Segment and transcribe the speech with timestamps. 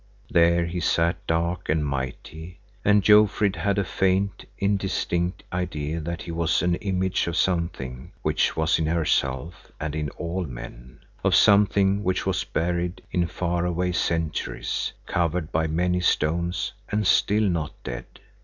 [0.31, 6.31] There he sat dark and mighty, and Jofrid had a faint, indistinct idea that he
[6.31, 12.03] was an image of something which was in herself and in all men, of something
[12.03, 18.07] which was buried in far away centuries, covered by many stones, and still not dead.